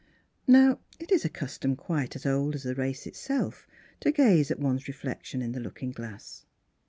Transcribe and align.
Now 0.47 0.79
it 0.99 1.11
is 1.11 1.25
a 1.25 1.29
custom 1.29 1.75
quite 1.75 2.15
as 2.15 2.25
old 2.25 2.55
as 2.55 2.63
the 2.63 2.73
race 2.73 3.05
itself 3.05 3.67
to 3.99 4.11
gaze 4.11 4.49
at 4.49 4.57
one's 4.59 4.87
reflection 4.87 5.43
in 5.43 5.51
the 5.51 5.59
looking 5.59 5.91
glass. 5.91 6.43